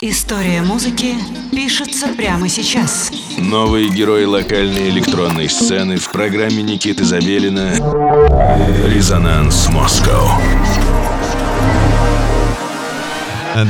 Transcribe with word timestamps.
История 0.00 0.62
музыки 0.62 1.16
пишется 1.50 2.06
прямо 2.16 2.48
сейчас. 2.48 3.10
Новые 3.36 3.88
герои 3.88 4.26
локальной 4.26 4.90
электронной 4.90 5.48
сцены 5.48 5.96
в 5.96 6.12
программе 6.12 6.62
Никиты 6.62 7.04
Забелина 7.04 7.72
«Резонанс 8.86 9.68
Москва». 9.70 10.40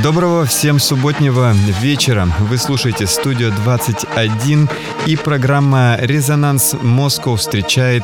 Доброго 0.03 0.45
всем 0.45 0.77
субботнего 0.77 1.51
вечера. 1.81 2.27
Вы 2.41 2.59
слушаете 2.59 3.07
студию 3.07 3.51
21 3.63 4.69
и 5.07 5.15
программа 5.15 5.97
«Резонанс 5.99 6.75
Москва» 6.79 7.37
встречает 7.37 8.03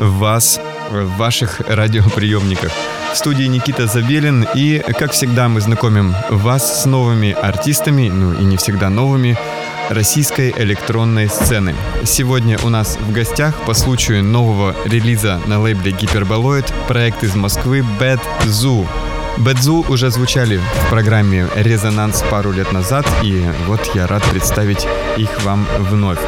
вас 0.00 0.60
в 0.90 1.16
ваших 1.16 1.60
радиоприемниках. 1.60 2.72
В 3.12 3.16
студии 3.16 3.44
Никита 3.44 3.86
Забелин 3.86 4.46
и, 4.54 4.82
как 4.98 5.12
всегда, 5.12 5.48
мы 5.48 5.60
знакомим 5.60 6.14
вас 6.28 6.82
с 6.82 6.86
новыми 6.86 7.32
артистами, 7.32 8.08
ну 8.08 8.32
и 8.34 8.44
не 8.44 8.56
всегда 8.56 8.90
новыми, 8.90 9.38
российской 9.88 10.54
электронной 10.56 11.28
сцены. 11.28 11.74
Сегодня 12.04 12.58
у 12.62 12.68
нас 12.68 12.96
в 12.96 13.12
гостях 13.12 13.54
по 13.66 13.74
случаю 13.74 14.22
нового 14.22 14.76
релиза 14.84 15.40
на 15.46 15.60
лейбле 15.60 15.92
Гиперболоид 15.92 16.72
проект 16.86 17.24
из 17.24 17.34
Москвы 17.34 17.84
Bad 17.98 18.20
Zoo. 18.44 18.86
Бэдзу 19.38 19.86
уже 19.88 20.10
звучали 20.10 20.58
в 20.58 20.90
программе 20.90 21.48
«Резонанс» 21.56 22.22
пару 22.30 22.52
лет 22.52 22.72
назад, 22.72 23.06
и 23.22 23.42
вот 23.66 23.80
я 23.94 24.06
рад 24.06 24.22
представить 24.24 24.86
их 25.16 25.42
вам 25.44 25.66
вновь. 25.78 26.20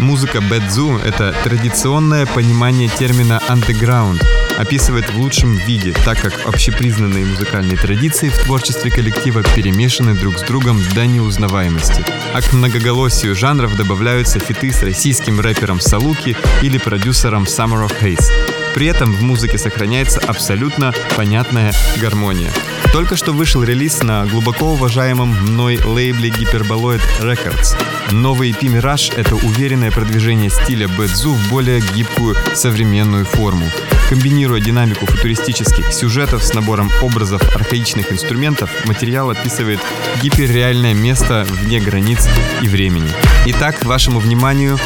Музыка 0.00 0.40
Бэдзу— 0.40 0.96
это 1.04 1.34
традиционное 1.44 2.24
понимание 2.24 2.88
термина 2.88 3.40
«underground», 3.48 4.22
описывает 4.56 5.10
в 5.10 5.18
лучшем 5.18 5.54
виде, 5.54 5.92
так 5.92 6.18
как 6.20 6.46
общепризнанные 6.46 7.26
музыкальные 7.26 7.76
традиции 7.76 8.30
в 8.30 8.38
творчестве 8.38 8.90
коллектива 8.90 9.42
перемешаны 9.42 10.14
друг 10.14 10.38
с 10.38 10.42
другом 10.42 10.82
до 10.94 11.06
неузнаваемости. 11.06 12.02
А 12.32 12.40
к 12.40 12.52
многоголосию 12.54 13.36
жанров 13.36 13.76
добавляются 13.76 14.38
фиты 14.38 14.72
с 14.72 14.82
российским 14.82 15.38
рэпером 15.38 15.80
Салуки 15.80 16.34
или 16.62 16.78
продюсером 16.78 17.44
Summer 17.44 17.86
of 17.86 17.92
Haze. 18.00 18.59
При 18.74 18.86
этом 18.86 19.12
в 19.12 19.22
музыке 19.22 19.58
сохраняется 19.58 20.20
абсолютно 20.20 20.94
понятная 21.16 21.72
гармония. 22.00 22.52
Только 22.92 23.16
что 23.16 23.32
вышел 23.32 23.62
релиз 23.62 24.02
на 24.02 24.26
глубоко 24.26 24.72
уважаемом 24.72 25.30
мной 25.30 25.78
лейбле 25.78 26.30
Hyperboloid 26.30 27.02
Records. 27.20 27.76
Новый 28.10 28.50
EP 28.50 28.60
Mirage— 28.62 29.14
это 29.16 29.36
уверенное 29.36 29.90
продвижение 29.90 30.50
стиля 30.50 30.88
бэдзу 30.88 31.32
в 31.32 31.48
более 31.48 31.80
гибкую 31.94 32.36
современную 32.54 33.24
форму. 33.24 33.66
Комбинируя 34.08 34.60
динамику 34.60 35.06
футуристических 35.06 35.92
сюжетов 35.92 36.42
с 36.42 36.52
набором 36.52 36.90
образов 37.00 37.42
архаичных 37.54 38.10
инструментов, 38.10 38.70
материал 38.86 39.30
описывает 39.30 39.78
гиперреальное 40.20 40.94
место 40.94 41.46
вне 41.48 41.78
границ 41.78 42.28
и 42.60 42.66
времени. 42.66 43.08
Итак, 43.46 43.84
вашему 43.84 44.18
вниманию 44.18 44.78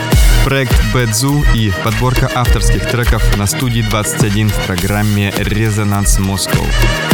проект 0.45 0.79
Бэдзу 0.93 1.43
и 1.55 1.73
подборка 1.83 2.31
авторских 2.35 2.87
треков 2.91 3.37
на 3.39 3.47
студии 3.47 3.74
21 3.83 4.49
в 4.49 4.67
программе 4.67 5.33
«Резонанс 5.37 6.19
Москва». 6.19 7.14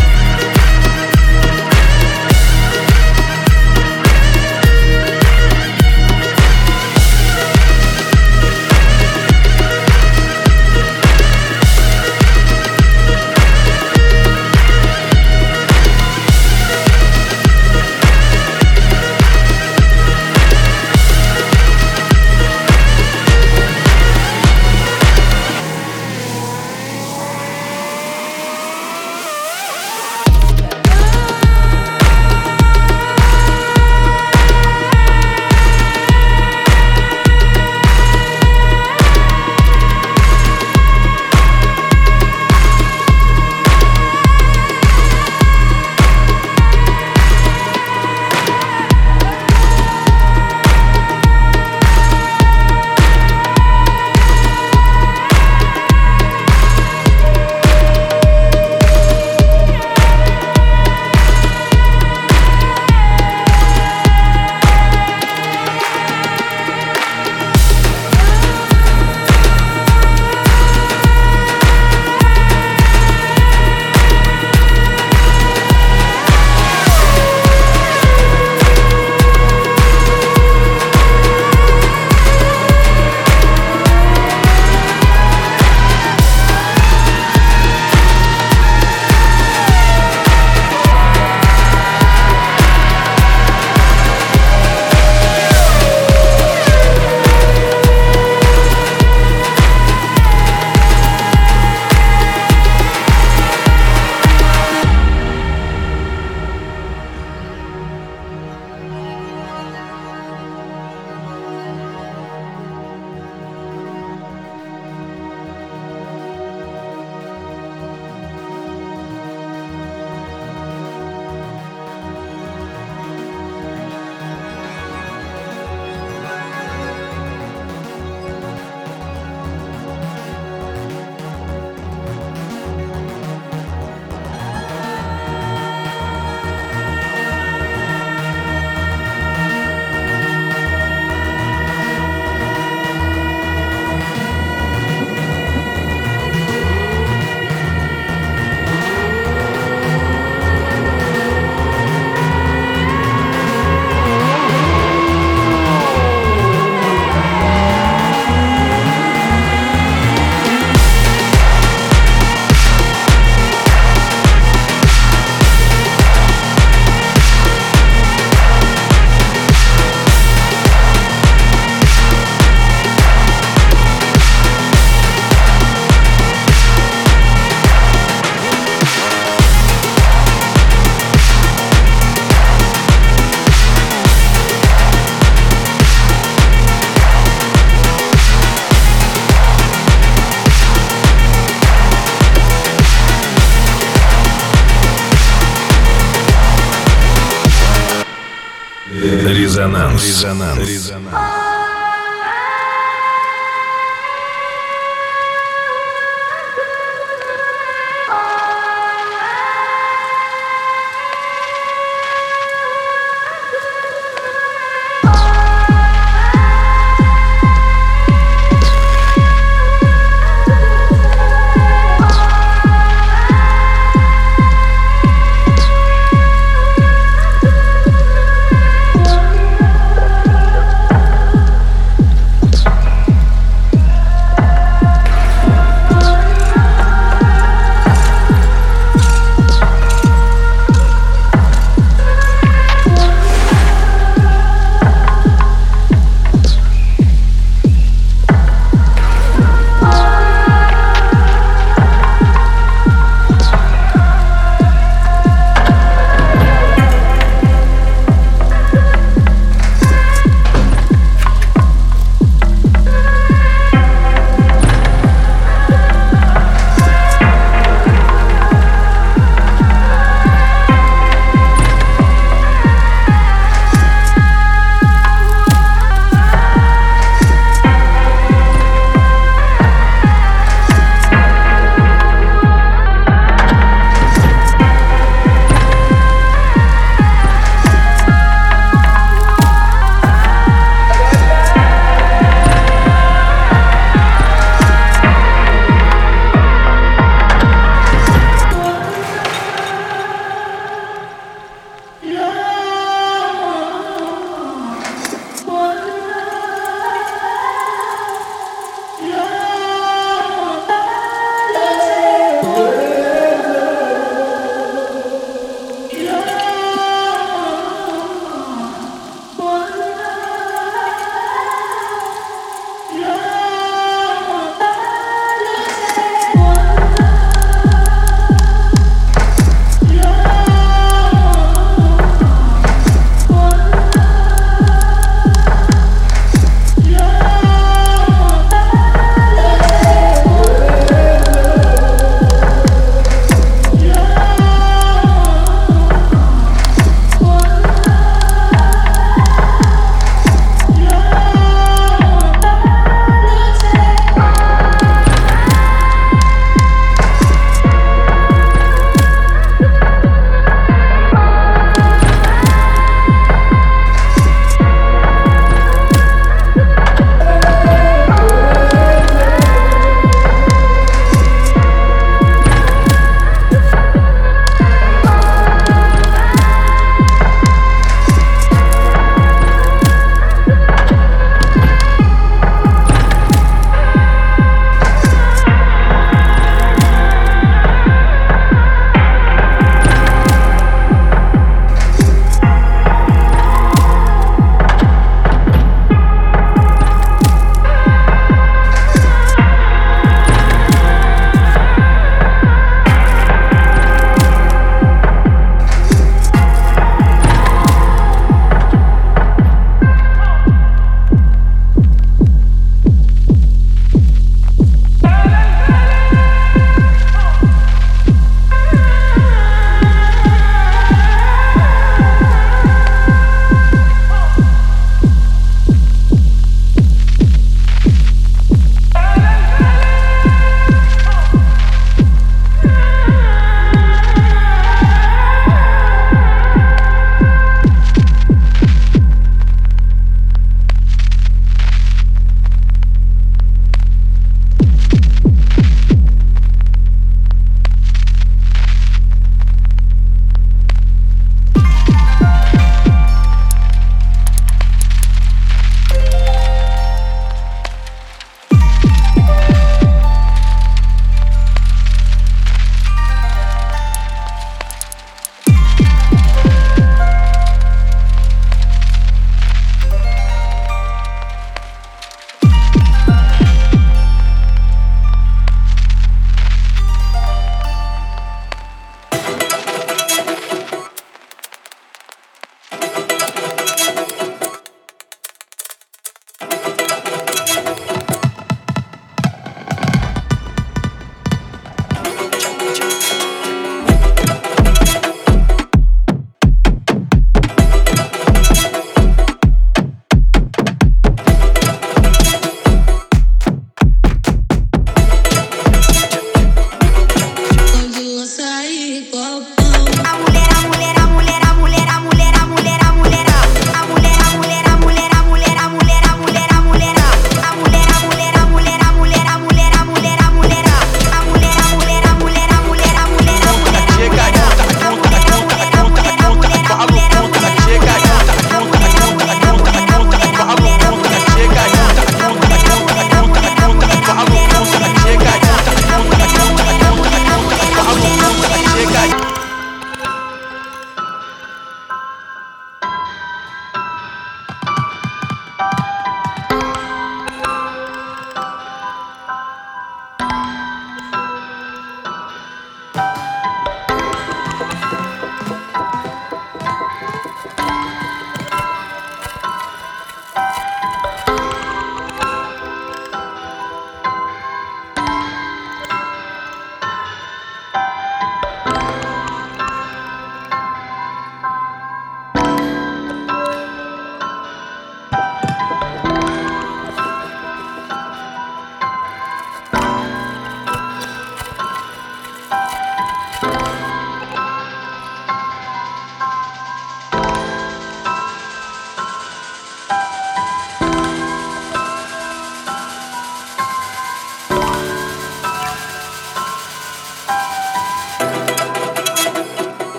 Резонанс. 198.92 200.02
Резонанс. 200.02 200.58
Резонанс 200.68 201.39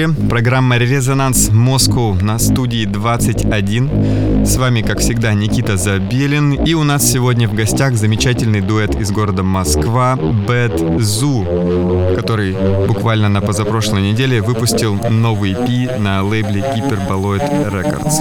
эфире. 0.00 0.28
Программа 0.28 0.76
«Резонанс 0.78 1.50
Москва» 1.50 2.14
на 2.20 2.38
студии 2.38 2.84
21. 2.84 4.46
С 4.46 4.56
вами, 4.56 4.82
как 4.82 5.00
всегда, 5.00 5.34
Никита 5.34 5.76
Забелин. 5.76 6.52
И 6.52 6.74
у 6.74 6.84
нас 6.84 7.10
сегодня 7.10 7.48
в 7.48 7.54
гостях 7.54 7.94
замечательный 7.94 8.60
дуэт 8.60 8.94
из 8.96 9.10
города 9.10 9.42
Москва 9.42 10.16
Bad 10.16 10.98
Zoo, 10.98 12.14
который 12.16 12.54
буквально 12.86 13.28
на 13.28 13.40
позапрошлой 13.40 14.02
неделе 14.02 14.40
выпустил 14.40 14.96
новый 15.10 15.52
EP 15.52 15.98
на 15.98 16.22
лейбле 16.22 16.60
Hyperboloid 16.60 17.70
Records. 17.70 18.20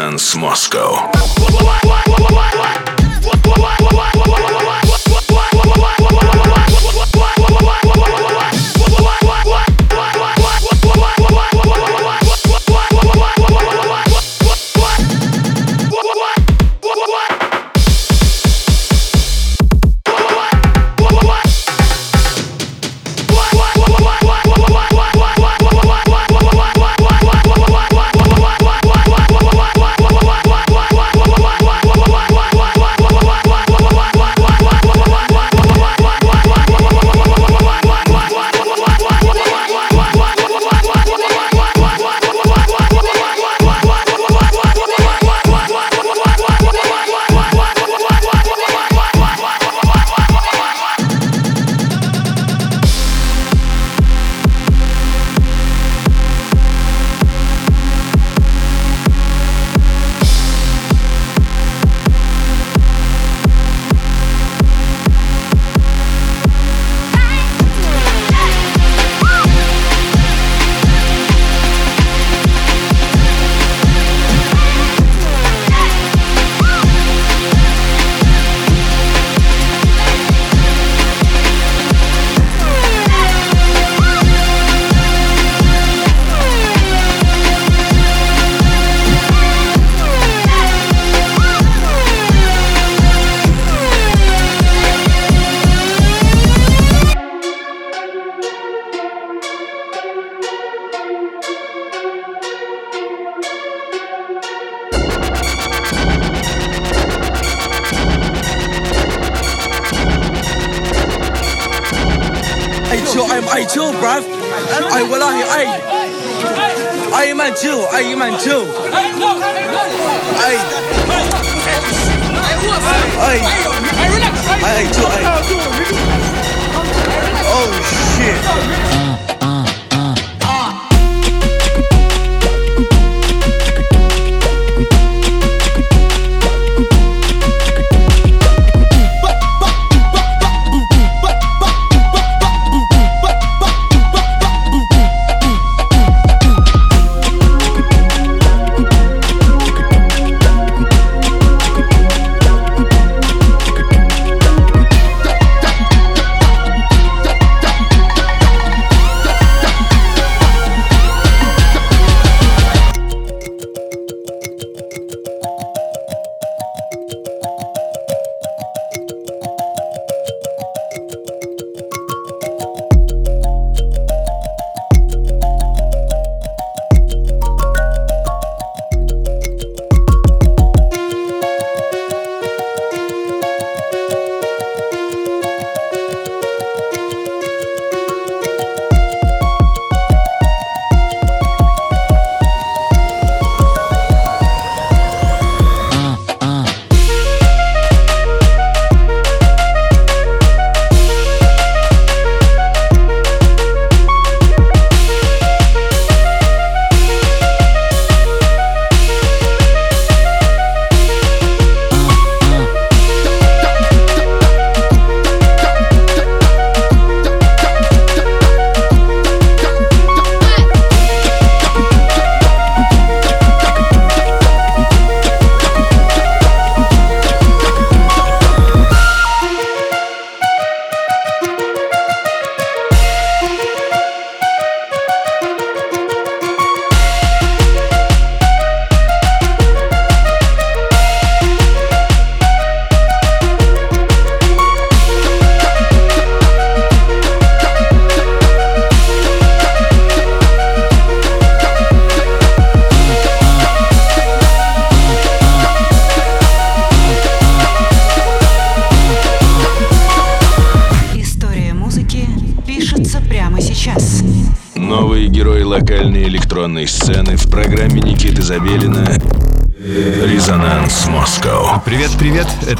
Резонанс 0.00 0.34
Москва. 0.34 1.10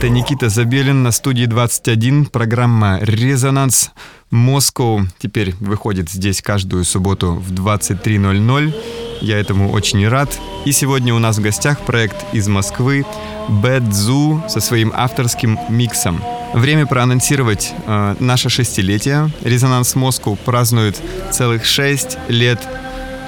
Это 0.01 0.09
Никита 0.09 0.49
Забелин 0.49 1.03
на 1.03 1.11
студии 1.11 1.45
21, 1.45 2.25
программа 2.25 3.01
«Резонанс 3.03 3.91
Москва». 4.31 5.05
Теперь 5.19 5.55
выходит 5.61 6.09
здесь 6.09 6.41
каждую 6.41 6.87
субботу 6.87 7.35
в 7.35 7.53
23.00. 7.53 8.75
Я 9.21 9.39
этому 9.39 9.71
очень 9.71 10.09
рад. 10.09 10.41
И 10.65 10.73
сегодня 10.73 11.15
у 11.15 11.19
нас 11.19 11.37
в 11.37 11.43
гостях 11.43 11.81
проект 11.81 12.17
из 12.33 12.49
Москвы 12.49 13.05
Zoo 13.51 14.49
со 14.49 14.61
своим 14.61 14.91
авторским 14.97 15.59
миксом. 15.69 16.23
Время 16.55 16.87
проанонсировать 16.87 17.75
э, 17.87 18.17
наше 18.21 18.49
шестилетие. 18.49 19.31
Резонанс 19.43 19.95
Москву 19.97 20.39
празднует 20.47 20.99
целых 21.31 21.67
шесть 21.67 22.17
лет 22.29 22.59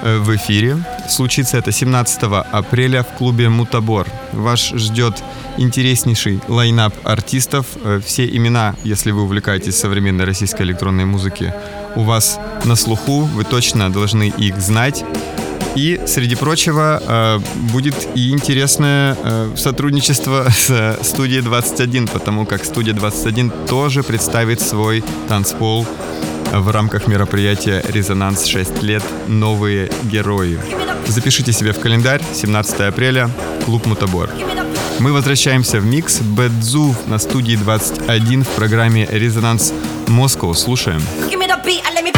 в 0.03 0.35
эфире. 0.35 0.77
Случится 1.07 1.57
это 1.57 1.71
17 1.71 2.23
апреля 2.51 3.03
в 3.03 3.17
клубе 3.17 3.49
Мутабор. 3.49 4.07
Вас 4.33 4.59
ждет 4.59 5.23
интереснейший 5.57 6.39
лайнап 6.47 6.93
артистов. 7.03 7.65
Э, 7.83 7.99
все 8.05 8.25
имена, 8.25 8.75
если 8.83 9.11
вы 9.11 9.23
увлекаетесь 9.23 9.77
современной 9.77 10.25
российской 10.25 10.63
электронной 10.63 11.05
музыки, 11.05 11.53
у 11.95 12.03
вас 12.03 12.39
на 12.65 12.75
слуху. 12.75 13.21
Вы 13.21 13.43
точно 13.43 13.91
должны 13.91 14.29
их 14.29 14.59
знать. 14.59 15.03
И, 15.75 16.01
среди 16.05 16.35
прочего, 16.35 17.01
э, 17.05 17.39
будет 17.71 17.95
и 18.15 18.29
интересное 18.31 19.17
э, 19.23 19.53
сотрудничество 19.57 20.47
с 20.51 20.99
студией 21.01 21.41
21, 21.41 22.07
потому 22.07 22.45
как 22.45 22.63
студия 22.63 22.93
21 22.93 23.51
тоже 23.67 24.03
представит 24.03 24.61
свой 24.61 25.03
танцпол 25.27 25.87
в 26.53 26.69
рамках 26.69 27.07
мероприятия 27.07 27.83
«Резонанс 27.87 28.45
6 28.45 28.83
лет. 28.83 29.03
Новые 29.27 29.91
герои». 30.03 30.59
Запишите 31.07 31.51
себе 31.51 31.73
в 31.73 31.79
календарь 31.79 32.21
17 32.33 32.81
апреля, 32.81 33.29
клуб 33.65 33.85
«Мутабор». 33.85 34.29
Мы 34.99 35.11
возвращаемся 35.11 35.79
в 35.79 35.85
микс 35.85 36.19
Бэдзу 36.19 36.95
на 37.07 37.17
студии 37.17 37.55
21 37.55 38.43
в 38.43 38.49
программе 38.49 39.07
«Резонанс 39.11 39.73
Москва». 40.07 40.53
Слушаем. 40.53 41.01
Give 41.29 41.39
me 41.39 41.47
the 41.47 41.57
beat 41.65 41.81
and 41.83 41.95
let 41.95 42.03
me 42.03 42.13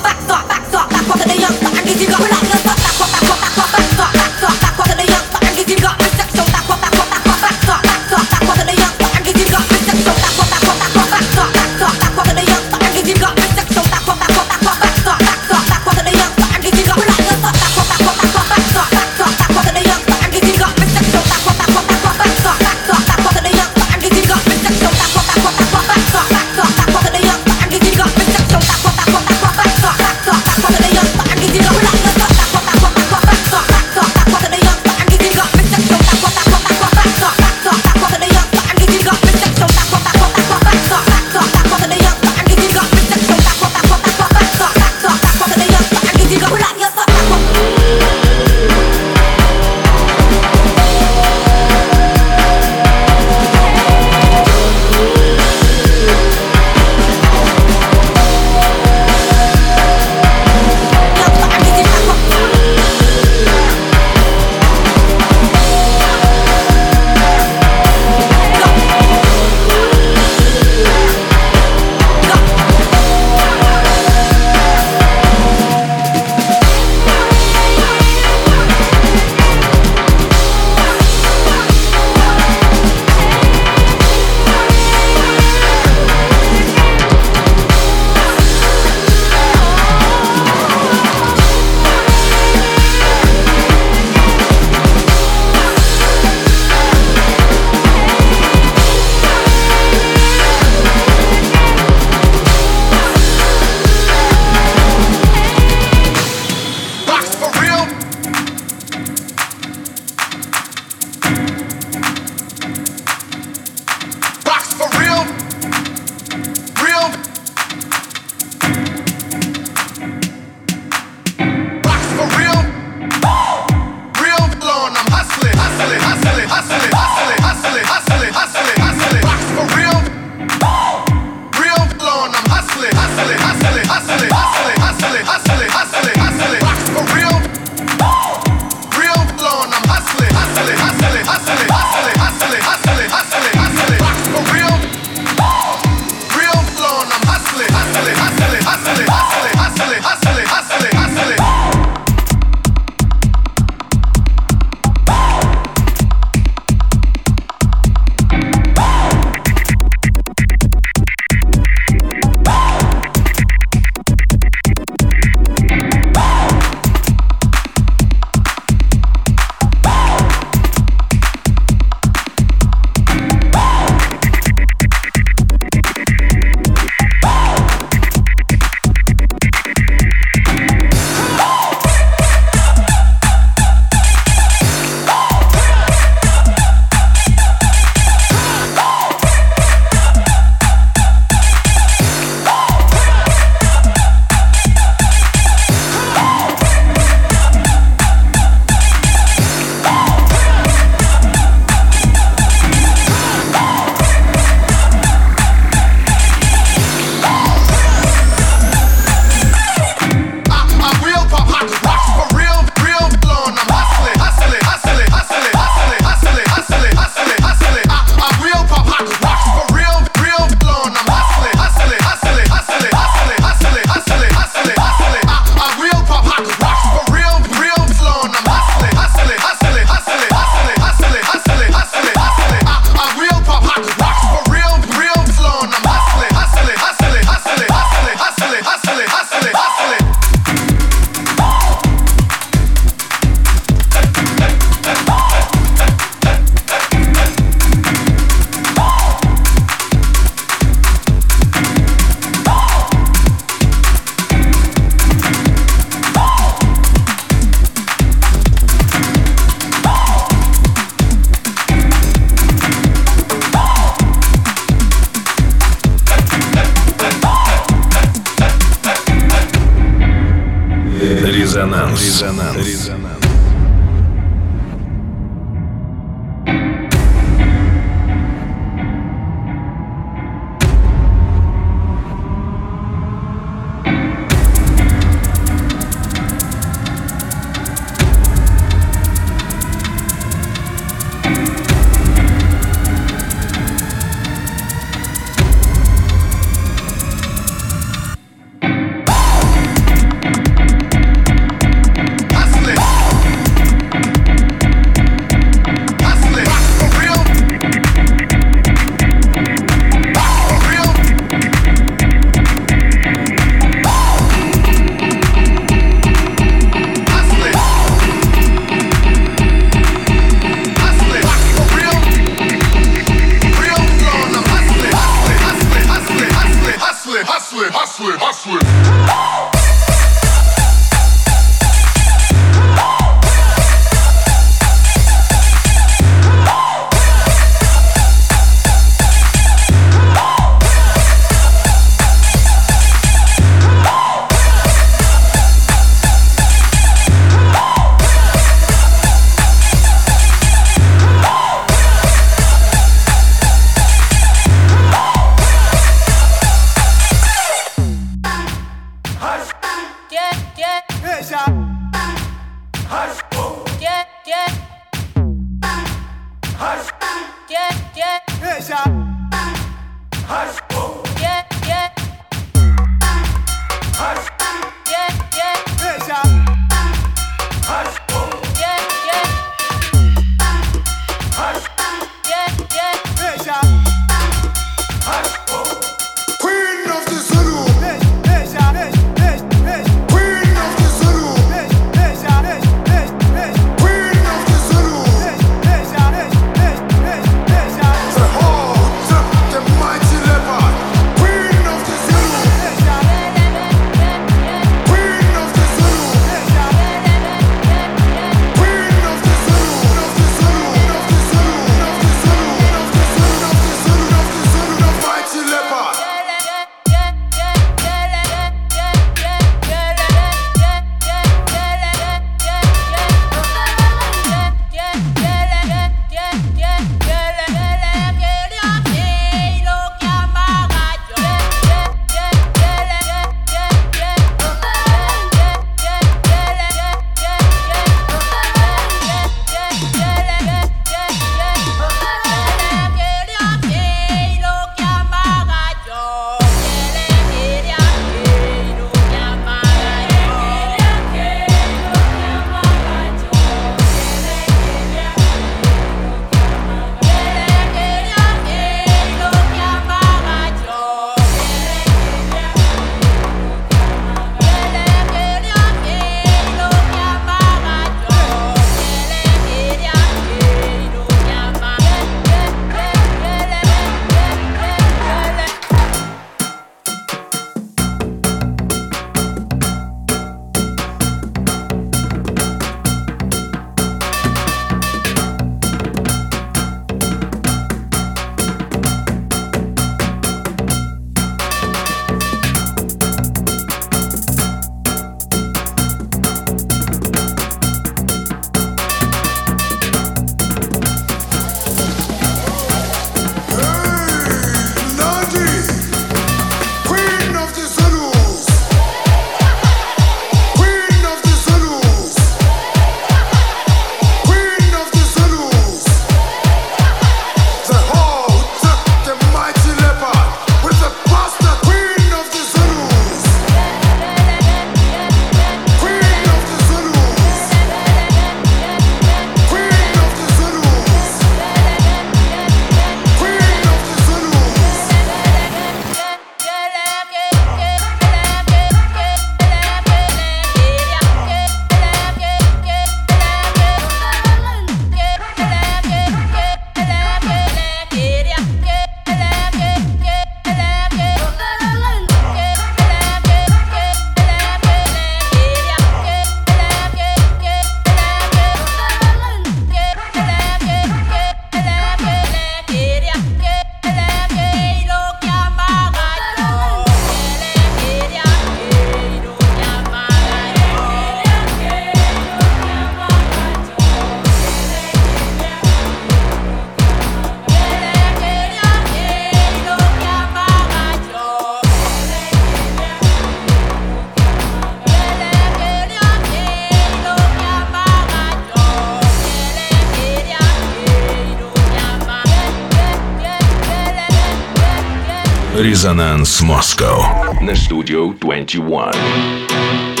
Резонанс 595.61 596.41
Москва 596.41 597.35
на 597.39 597.55
студию 597.55 598.17
21. 598.19 600.00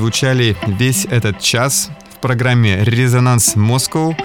Звучали 0.00 0.56
весь 0.66 1.04
этот 1.04 1.40
час 1.40 1.90
в 2.14 2.20
программе 2.20 2.82
«Резонанс 2.84 3.54
Москва». 3.54 4.16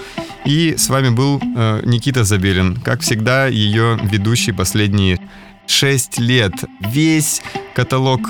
И 0.45 0.75
с 0.77 0.87
вами 0.87 1.09
был 1.09 1.41
э, 1.41 1.81
Никита 1.83 2.23
Забелин. 2.23 2.77
Как 2.77 3.01
всегда, 3.01 3.47
ее 3.47 3.99
ведущий 4.01 4.53
последние 4.53 5.19
6 5.67 6.19
лет. 6.19 6.53
Весь 6.79 7.41
каталог 7.73 8.21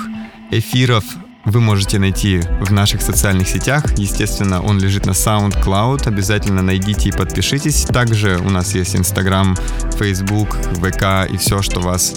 эфиров 0.50 1.04
вы 1.46 1.60
можете 1.60 1.98
найти 1.98 2.42
в 2.60 2.72
наших 2.72 3.00
социальных 3.00 3.48
сетях. 3.48 3.96
Естественно, 3.96 4.60
он 4.60 4.78
лежит 4.78 5.06
на 5.06 5.12
SoundCloud. 5.12 6.08
Обязательно 6.08 6.62
найдите 6.62 7.08
и 7.08 7.12
подпишитесь. 7.12 7.84
Также 7.84 8.38
у 8.38 8.50
нас 8.50 8.74
есть 8.74 8.94
Instagram, 8.94 9.56
Facebook, 9.98 10.58
ВК 10.74 11.30
и 11.32 11.36
все, 11.38 11.62
что 11.62 11.80
вас 11.80 12.14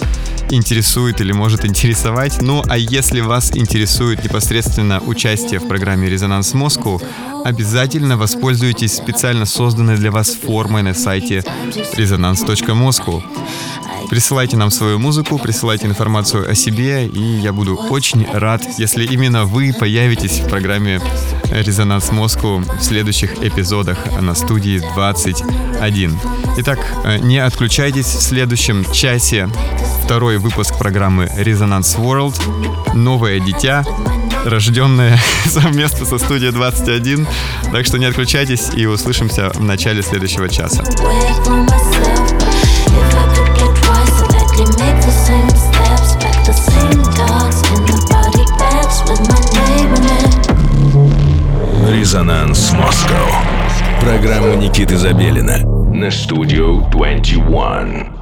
интересует 0.50 1.20
или 1.20 1.32
может 1.32 1.64
интересовать. 1.64 2.42
Ну, 2.42 2.62
а 2.68 2.76
если 2.76 3.20
вас 3.20 3.56
интересует 3.56 4.24
непосредственно 4.24 5.00
участие 5.00 5.60
в 5.60 5.68
программе 5.68 6.08
«Резонанс 6.08 6.52
Москву», 6.52 7.00
обязательно 7.44 8.16
воспользуйтесь 8.16 8.96
специально 8.96 9.44
созданной 9.46 9.96
для 9.96 10.10
вас 10.10 10.30
формой 10.30 10.82
на 10.82 10.94
сайте 10.94 11.44
резонанс.москву. 11.94 13.22
Присылайте 14.10 14.56
нам 14.56 14.72
свою 14.72 14.98
музыку, 14.98 15.38
присылайте 15.38 15.86
информацию 15.86 16.50
о 16.50 16.54
себе, 16.56 17.06
и 17.06 17.20
я 17.20 17.52
буду 17.52 17.76
очень 17.76 18.26
рад, 18.32 18.60
если 18.76 19.04
именно 19.04 19.44
вы 19.44 19.72
появитесь 19.72 20.40
в 20.40 20.48
программе 20.48 21.00
«Резонанс 21.50 22.10
Москву» 22.10 22.58
в 22.58 22.82
следующих 22.82 23.40
эпизодах 23.40 23.98
на 24.20 24.34
студии 24.34 24.82
21. 24.94 26.18
Итак, 26.58 26.80
э, 27.04 27.18
не 27.18 27.38
отключайтесь 27.38 28.06
в 28.06 28.20
следующем 28.20 28.84
часе. 28.92 29.48
Второй 30.10 30.38
выпуск 30.38 30.76
программы 30.76 31.30
«Резонанс 31.36 31.94
World». 31.94 32.34
Новое 32.94 33.38
дитя, 33.38 33.84
рожденное 34.44 35.16
совместно 35.46 36.04
со 36.04 36.18
студией 36.18 36.50
21. 36.50 37.28
Так 37.70 37.86
что 37.86 37.96
не 37.96 38.06
отключайтесь 38.06 38.70
и 38.74 38.86
услышимся 38.86 39.50
в 39.50 39.62
начале 39.62 40.02
следующего 40.02 40.48
часа. 40.48 40.82
Резонанс 51.88 52.72
Москва. 52.72 53.44
Программа 54.00 54.56
Никиты 54.56 54.96
Забелина 54.96 55.58
на 55.94 56.10
студию 56.10 56.84
21. 56.90 58.19